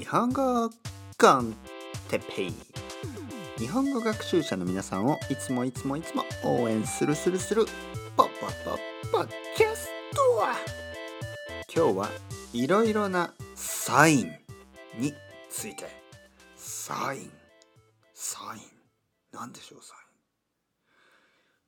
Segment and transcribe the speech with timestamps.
[0.00, 0.70] 日本語
[1.18, 1.54] コン
[2.08, 2.54] テペイ。
[3.58, 7.66] 日本語学習者の皆さんをいつもいつもいつも応援するするする。
[8.16, 8.78] ポッポッポッ
[9.12, 12.08] ポッキャスト今日は
[12.54, 14.32] いろいろなサイン
[14.98, 15.12] に
[15.50, 15.86] ついて。
[16.56, 17.30] サイン。
[18.14, 18.62] サイン。
[19.32, 20.00] 何でしょうサイン。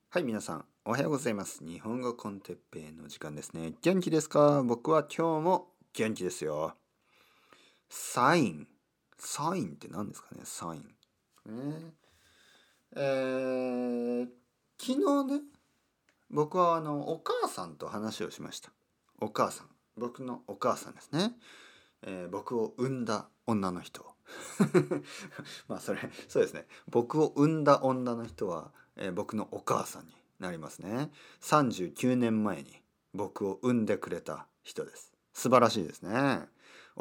[0.09, 1.63] はい皆さんおはようございます。
[1.63, 3.75] 日本語コンテッペイの時間ですね。
[3.83, 4.63] 元気ですか？
[4.63, 6.73] 僕は今日も元気ですよ。
[7.95, 8.67] サイン。
[9.19, 10.41] サインって何ですかね？
[10.45, 10.81] サイン。
[10.81, 11.93] ね
[12.97, 14.29] えー、
[14.81, 15.41] 昨日ね
[16.31, 18.71] 僕はあのお母さんと話をしました。
[19.21, 19.67] お母さん。
[19.99, 21.33] 僕のお母さんですね、
[22.01, 24.07] えー、僕を産んだ女の人
[25.69, 26.67] まあそれそうですね。
[26.89, 31.11] 僕を産んだ女の人は、えー、僕のお母さんになりますね。
[31.43, 35.13] 39年前に僕を産んでくれた人です。
[35.35, 36.49] 素晴らしいですね。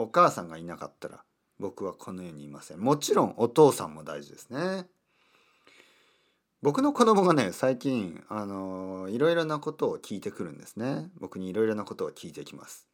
[0.02, 1.24] お母さんがいなかったら
[1.60, 2.80] 僕はこの世にいません。
[2.80, 4.88] もちろんお父さんも大事ですね。
[6.62, 11.10] 僕の子供がね最近あのいろいろなことを聞いてくるんですね。
[11.20, 12.88] 僕にいろいろなことを聞いてきます。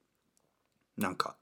[0.98, 1.36] なんか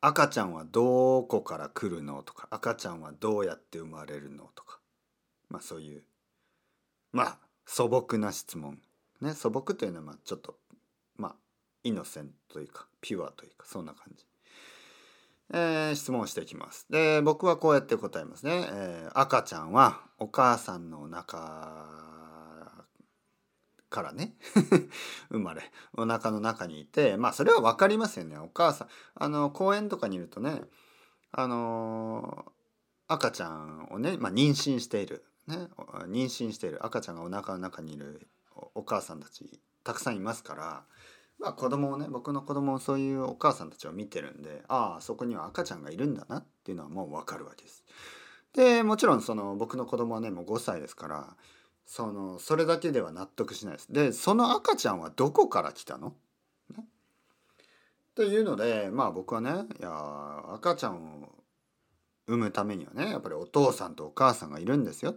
[0.00, 4.78] 赤ちゃんはどこから来るのとか赤ちゃんはどうやって生まれるのとか
[5.48, 6.02] まあそういう
[7.12, 8.78] まあ素朴な質問。
[9.20, 10.56] ね素朴というのはまちょっと
[11.16, 11.34] まあ
[11.82, 14.24] イノセントというかピュアというかそんな感じ。
[15.52, 16.86] えー、質問してきます。
[16.90, 18.68] で、僕はこうやって答えますね。
[18.70, 21.98] えー、赤ちゃんはお母さんのお腹
[23.88, 24.34] からね
[25.30, 25.62] 生まれ
[25.94, 30.62] お腹の中にいてまあそれは分かりますよねお母さんあの公園とかにいるとね
[31.32, 32.52] あの
[33.06, 38.28] 赤ちゃんをね、まあ、妊娠している、ね、妊娠している赤ちゃんがお腹の中にいる
[38.74, 40.84] お母さんたちたくさんいますから
[41.38, 47.84] まあ子供をね僕の子供をそういうお母さんたちを見てるんでああそこには赤ちゃんがいるんだなっていうのはもう分かるわけです。
[48.54, 51.36] でもちろんその僕の子供はねもう5歳ですから
[51.86, 53.92] そのそれだけでは納得しないです。
[53.92, 56.14] でその赤ちゃんはどこから来たの、
[56.76, 59.50] ね、っていうのでまあ僕はね
[59.80, 61.28] いや赤ちゃんを
[62.26, 65.14] 産むためにはねやっぱりお父さんとお母さんがいるんですよ。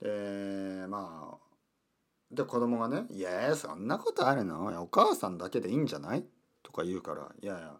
[0.00, 1.45] でまあ
[2.30, 4.82] で子供がね「いやそんなことあるの？
[4.82, 6.26] お母さんだけでいいんじゃない?」
[6.62, 7.74] とか言うから「いやいや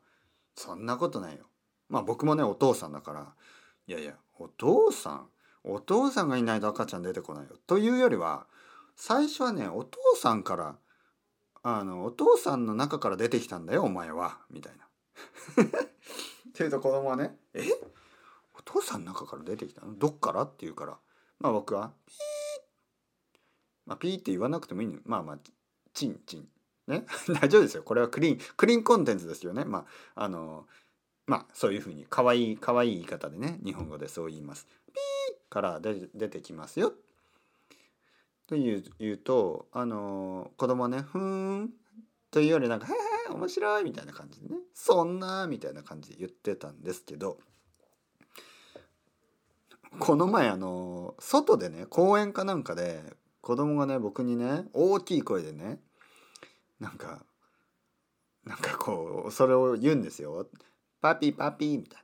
[0.54, 1.46] そんなことないよ」
[1.88, 3.34] まあ僕もねお父さんだから
[3.86, 5.28] 「いやいやお父さん
[5.64, 8.46] お父さんがいないと赤ちゃん出てこないよ」というよりは
[8.94, 10.78] 最初はねお父さんから
[11.62, 14.84] あのお父さんの中から出てきたんだよお前はみたいな。
[16.46, 17.64] っていうと子供はね「え？
[18.54, 19.94] お父さんの中から出てきたの？
[19.98, 20.98] どっから?」って言うから
[21.40, 22.16] まあ僕は「ピー
[23.86, 25.38] まあ、ピーって言わなくてもいいのまあまあ
[25.94, 26.48] チンチン。
[26.86, 27.06] ね？
[27.41, 27.82] 大丈夫ですよ。
[27.82, 29.64] これはクリーンクリーンコンテンツですよね。
[29.64, 30.66] まああの
[31.26, 34.66] まあそういうふうにかわいいかわいい言い方でね日本語でそう言います。
[34.92, 36.92] ピーから出てきますよ。
[38.47, 41.72] という言うとあの子供はねふーん
[42.30, 42.91] というよりなんか「へ
[43.28, 47.38] え面白い」みたいな感じでね「そんな」みたいな感じで言ってたんですけど
[49.98, 55.78] この前あの外でね公園かなんかで子供がね僕にね大きい声でね
[56.80, 57.22] なんか
[58.44, 60.48] なんかこうそれを言うんですよ。
[61.00, 62.02] パピパピみたい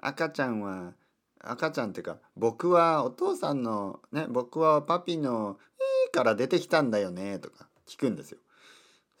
[0.00, 0.08] な。
[0.08, 0.94] 赤ちゃんは
[1.40, 5.58] 赤ちゃんっていうか僕はお父さんのね僕はパピの
[6.06, 8.38] 「いいから出てきたんだよね」とか聞くんですよ。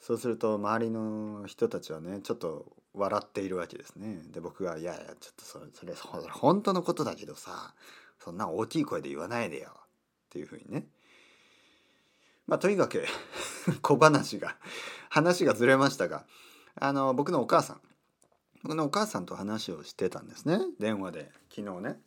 [0.00, 2.64] そうすると周りの人たちはねちょっと
[2.94, 4.22] 笑っているわけですね。
[4.30, 7.74] で僕が「いやいやちょっとそれそれそれ本当のことだけどさ
[8.18, 10.88] そんな大きい声で言わないでよ」っていうふうにね
[12.48, 13.04] まあとにかく
[13.82, 14.56] 小話が
[15.10, 16.24] 話がずれましたが
[16.74, 17.80] あの僕のお母さん。
[18.64, 20.58] 僕のお母さんと話をしてたんですね。
[20.80, 22.00] 電話で昨日ね。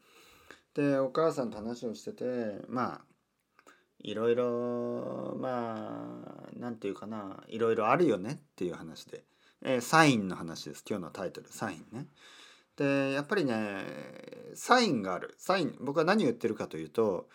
[0.74, 9.24] でお母さんと話をしててまあいろいろまあ何て言うかないろいろあるよねっていう話で、
[9.62, 10.84] えー、サインの話です。
[10.90, 11.48] 今日のタイトル。
[11.50, 12.08] サインね。
[12.76, 13.86] でやっぱりね
[14.56, 15.36] サインがある。
[15.38, 17.30] サイン僕は何を言ってるかというと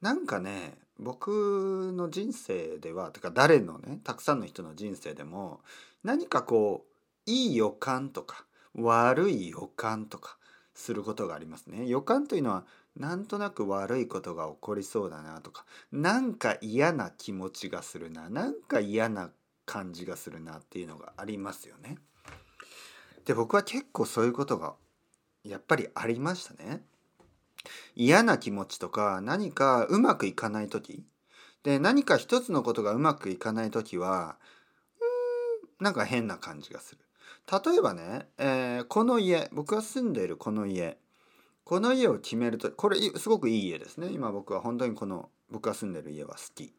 [0.00, 5.60] なんかね僕の人生ではてか誰のねたくさんの人の人生でも
[6.04, 8.44] 何かこういい予感とか
[8.74, 10.36] 悪い予感とか
[10.74, 11.86] することがありますね。
[11.86, 12.64] 予感というのは
[12.96, 19.30] なんとなく悪いことが起こりそうだなとかなんか嫌な気持ちがするななんか嫌な
[19.66, 21.96] 感じがするなっていうのがありますよね。
[23.24, 24.74] で僕は結構そういうことが
[25.44, 26.82] やっぱりありましたね。
[27.94, 31.04] 嫌な気持ちとか何かうまくいかない時。
[31.62, 34.36] で何か一つのことがうまくいかない時は
[35.78, 37.00] うんなんか変な感じがする。
[37.50, 40.98] 例えばね、えーこの家僕が住んでいるこの家。
[41.64, 44.08] この家を決めるとこれすごくいい家ですね。
[44.08, 46.72] 今僕は本当にこの僕が住んでる家は好き。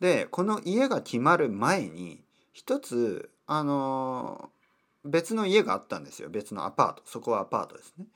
[0.00, 2.22] でこの家が決まる前に
[2.52, 4.56] 一つあのー
[5.08, 6.28] 別の家があったんですよ。
[6.28, 7.02] 別のアパート。
[7.06, 8.06] そこはアパートですね。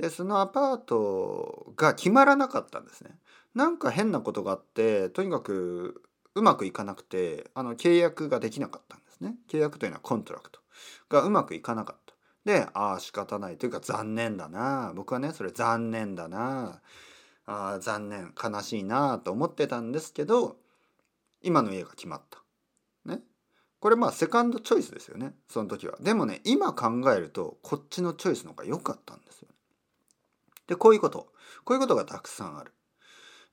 [0.00, 3.10] でそのアパートが決まらなかったんですね。
[3.54, 6.02] なんか変なことがあってとにかく
[6.34, 9.34] うまくいかなくてあの契約ができなかったんですね。
[9.50, 10.60] 契約というのは contract。
[11.10, 12.14] がうまくいかなかった。
[12.44, 13.58] でああ仕方ない。
[13.58, 14.92] というか残念だな。
[14.94, 16.80] 僕はねそれ残念だな。
[17.44, 18.32] あ残念。
[18.42, 20.56] 悲しいなと思ってたんですけど
[21.42, 22.42] 今の家が決まった。
[23.04, 23.20] ね。
[23.80, 25.34] これまあ second choice ですよね。
[25.48, 25.98] その時は。
[26.00, 29.39] でもね今考えるとこっちのチョイスの方が良かったんです。
[30.70, 31.26] でこういうこと。
[31.64, 32.72] こういうことがたくさんある、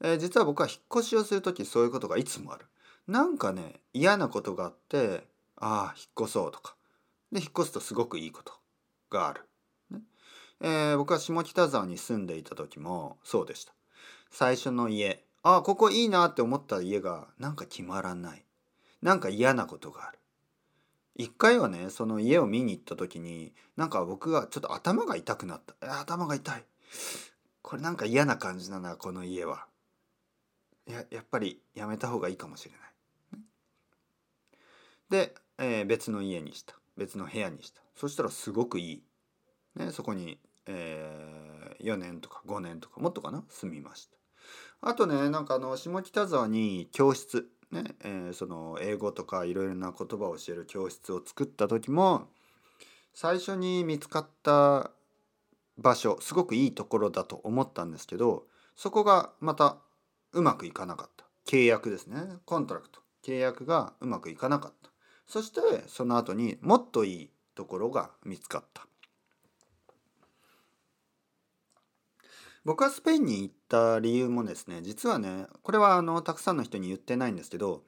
[0.02, 2.66] えー実は僕は引っ越しをする時そういうことがいつもある。
[3.08, 5.25] なんかね嫌なことがあって
[5.56, 6.75] ああ引っ越そうとか。
[7.31, 8.54] で引っ越すとすごくいいこと
[9.10, 9.42] がある、
[9.90, 10.02] ね。
[10.62, 13.74] えー僕は下北沢に住んでいた時もそうでした。
[14.30, 18.46] 最初の家ああここいいなって思った家がなんか決まらない。
[19.02, 20.19] なんか嫌なことがある。
[21.16, 25.74] 一回はねその家を見に行った時になんか僕がちょっと頭が痛くなった。
[25.81, 26.64] え頭が痛い。
[27.62, 29.68] これなんか嫌な感じだなこの家は。
[30.86, 33.42] ややっぱりやめた方がいいかもしれない。
[35.10, 36.75] で、えー別の家にした。
[36.95, 37.81] 別の部屋にした。
[37.95, 39.04] そしたらすごくいい、
[39.75, 43.44] ね、そこに、えー4年とか5年とかもっとかな？
[43.50, 44.18] 住みました。
[44.81, 47.50] あとねなんかあの下北沢に教室。
[47.69, 52.30] ね、えーその英語とかいろいろな言葉を教える教室を作った時も
[53.13, 54.92] 最初に見つかった
[55.77, 58.45] 場所すごくいいところだと思ったんですけど
[58.75, 59.77] そこがまた
[60.33, 61.25] うまくいかなかった。
[61.47, 62.21] 契約ですね。
[62.45, 63.00] contract。
[63.25, 64.91] 契約がうまくいかなかった。
[65.25, 68.85] そしてその後にもっといいところが見つかった。
[72.65, 77.83] 僕はスペインに行った理由もですね実はねこれはあのたくさんの人に言ってないんですけど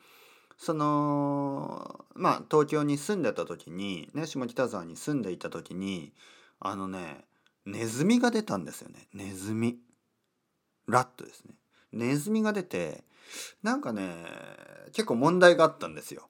[0.57, 6.13] そのまあ東京に住んでた時にね下北沢に住んでいた時に
[6.61, 7.25] あのね
[7.65, 9.07] ネズミが出たんですよね。
[9.13, 9.79] ネズミ。
[10.87, 11.53] ラットですね。
[11.91, 13.03] ネズミが出て
[13.63, 14.25] なんかね
[14.91, 16.29] 結構問題があったんですよ。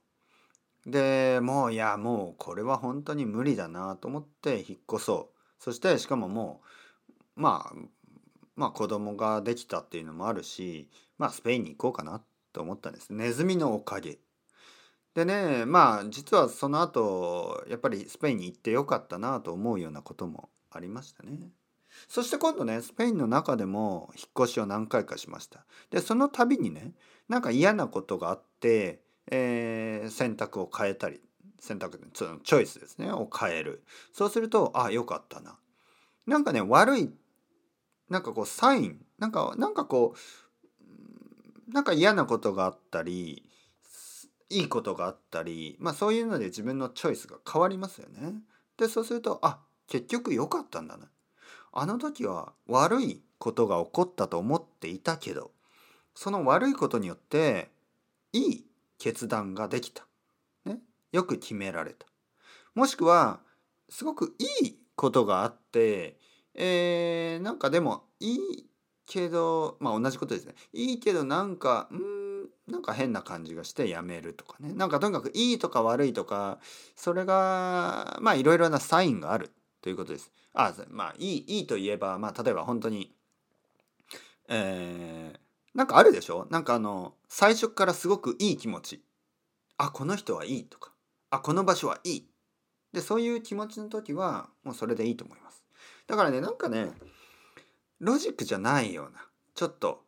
[0.86, 5.40] でもういやもうこれは本当に無理だなと思って引っ越そう。
[5.60, 6.62] そしてしかもも
[7.38, 7.76] うまあ
[8.56, 12.22] まあ子供ができたっていうのもあるしまあスペインに行こうかな
[12.54, 13.14] と思ったんです。
[13.14, 14.20] ネズミのおかげ。
[15.16, 21.52] でねまあ実はその後やっぱりスペインに行ってよかったなと思うようなこともありましたね。
[22.08, 25.66] そして今度ねスペインの中でも引っ越しを何回かしました。
[25.90, 26.94] でその度にね
[27.28, 29.02] なんか嫌なことがあって、
[29.32, 31.22] えー選択を変えたり
[31.60, 33.84] 選択のチョイスですねを変える。
[34.14, 35.58] そうするとあよかったな。
[36.26, 37.12] なんかね悪い
[38.10, 40.16] なんかこうサインなんかなんかこ
[41.70, 43.44] うなんか嫌なことがあったり
[44.50, 48.34] いいことがあったりまあそういうので自分のチョイスが変わりますよね。
[48.78, 51.08] でそうするとあ結局良かったんだな。
[51.72, 55.52] あの時は悪いことが起こったと思っていたけど
[56.16, 57.70] その悪いことによって
[58.34, 58.66] いい
[58.98, 60.06] 決断ができた。
[60.66, 60.80] ね、
[61.12, 62.06] よく決められた。
[62.76, 63.40] もしくは
[63.90, 66.18] すごくいいことがあって、
[66.54, 68.40] えー、なんかでもいい
[69.06, 70.54] けどまあ同じことですね。
[70.74, 74.74] いいけどなんかうんなんか変な感じがしてやめるとかね。
[74.74, 76.60] なんかとにかくいいとか悪いとか
[76.96, 80.32] それがまあいろいろなサインがあるということです。
[80.54, 83.14] あまあいいいいといえばまあ例えば本当に
[84.48, 86.48] えー、なんかあるでしょ？
[86.50, 89.04] なんかあの最初からすごくいい気持ち。
[89.78, 90.92] あこの人はいいとか。
[91.30, 92.30] あこの場所はいい。
[92.92, 95.64] でそういう気持ちの時はもうそれでいいと思います。
[96.08, 96.92] だからねなんかね
[98.00, 100.04] ロジックじゃないようなちょっと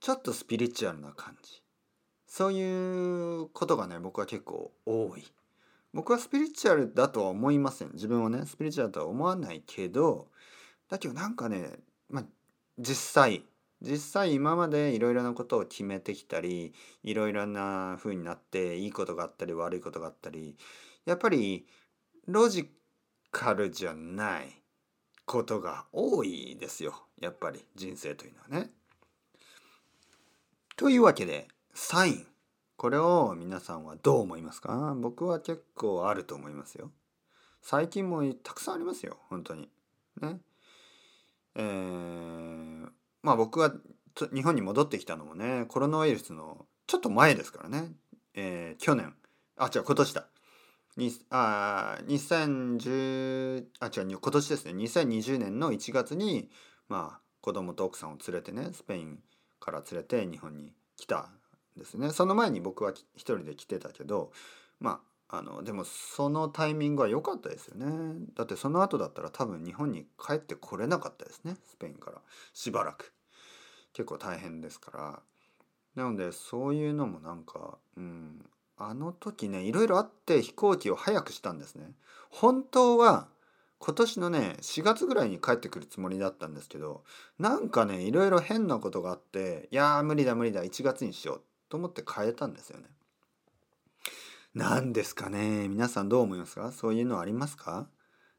[0.00, 1.62] ちょっとスピリチュアルな感じ。
[2.26, 5.24] そういうことがね僕は結構多い。
[5.92, 7.90] 僕はスピリチュアルだとは思いません。
[7.92, 10.28] 自分をねスピリチュアルとは思わないけど
[10.88, 11.78] だけどなんかね、
[12.08, 12.24] まあ、
[12.78, 13.44] 実際
[13.80, 20.56] 実際今までいろいろなことを決めてきたりいろいろな風になっていいことがあったり悪いことがあったり
[21.06, 21.66] やっぱり
[22.26, 22.68] ロジ
[23.30, 24.62] カルじゃない
[25.24, 27.04] ことが多いですよ。
[27.20, 28.70] やっぱり人生というのはね。
[30.76, 32.26] というわけでサイン。
[32.78, 34.94] これを皆さんはどう思いますか？
[34.96, 36.92] 僕は結構あると思いますよ。
[37.60, 39.68] 最近もたくさんありますよ本当に。
[40.22, 40.38] ね。
[41.56, 42.88] えー、
[43.22, 43.72] まあ僕は
[44.32, 47.92] 日本に戻ってきたのもねコロナウイルスのちょっと前ですからね、
[48.34, 49.12] えー去年
[49.56, 50.28] あ違う今年だ
[50.96, 56.48] にあ2010あ違う今年ですね2020年の1月に
[56.88, 59.18] まあ子供と奥さんを連れてねスペイン
[59.58, 61.30] から連れて日本に来た
[61.78, 62.10] ですね。
[62.10, 64.32] その前に僕は一人で来てたけど
[64.80, 68.16] まああのでもそのタイミングは良かったですよね。
[68.34, 71.56] だってその後だったら多分日本に帰ってこれなかったですね。
[71.66, 72.18] スペインから。
[72.54, 73.12] しばらく。
[73.92, 75.22] 結構大変ですから。
[75.94, 78.44] なのでそういうのもなんかうん
[78.78, 81.92] あの時ねいろいろあって飛行機を早くしたんですね。
[82.30, 83.28] 本当は
[83.80, 87.04] 今年のね4月ぐらいに帰ってくるつもりだったんですけど
[87.38, 92.86] なんかねいろいろ変なことがあっていやー無理だ無理だ1月にしようってと思って変えたんですよね。
[94.54, 95.68] 何ですかね？
[95.68, 96.72] 皆さんどう思いますか？
[96.72, 97.88] そういうのありますか？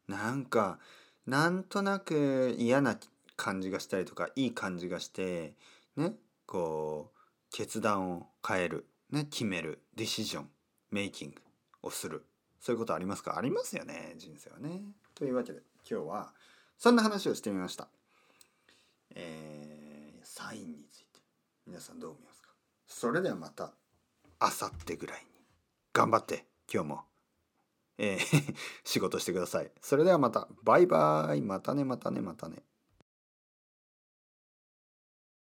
[0.08, 0.80] なんか
[1.26, 2.98] なんとなく嫌な
[3.36, 5.54] 感じがしたりとかいい感じがして
[5.96, 6.14] ね
[6.46, 7.20] こう
[7.52, 10.50] 決断を変えるね、決める、ディシジョン、
[10.92, 11.42] メイキング
[11.82, 12.24] をする。
[12.60, 13.40] そういうことありますか？
[13.40, 14.84] ありますよね、人生はね。
[15.16, 16.32] というわけで、今日は、
[16.78, 17.88] そんな話をしてみました。
[19.16, 21.22] えー、サインについて、
[21.66, 22.29] 皆さんどう思います？
[22.90, 23.72] それではまた、
[24.40, 25.26] あさってぐらいに、
[25.94, 27.02] 頑張って、今日も、
[28.00, 29.72] えー 仕事してください。
[29.80, 31.42] それではまた、バイバイ。
[31.42, 32.64] またね、またね、またね。